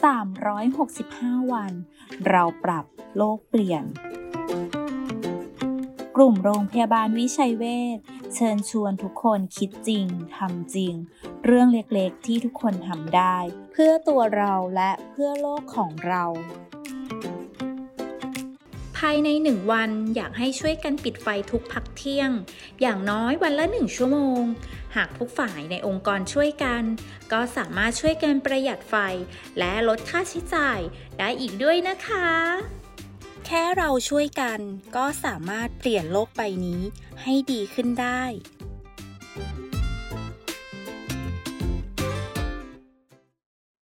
[0.00, 1.72] 365 วัน
[2.28, 2.84] เราปรับ
[3.16, 3.84] โลกเปลี่ยน
[6.16, 7.64] กลุ่มโรงพยาบาลวิชัยเว
[7.96, 7.98] ช
[8.34, 10.94] เชิญชวนทุกคนคิดจริงทำจริง
[11.44, 13.36] เรื่องเล็กๆที่ทุกคนทำได้
[13.72, 16.24] เพื่อตัวเราและเพื่อโลกของเรา
[18.96, 22.30] ภายในหนึ่งวันอยากให้ช่วยกันปิดไฟทุกพักเที่ยง
[22.80, 24.42] อย่างน้อยวันละหนึ่งชั่วโมง
[24.96, 26.82] หากทุกฝ่ายในองค์กรช่วยกัน
[27.32, 28.94] ก็สามารถช่วยกันประหยัดไฟ
[29.58, 30.78] และลดค่าใช้จ่าย
[31.18, 32.28] ได้อีกด้วยนะคะ
[33.46, 34.60] แค่เราช่วยกัน
[34.96, 36.82] ก็สามารถเปลี่ยนโลกใบนี้
[37.22, 38.22] ให้ดีขึ้นได้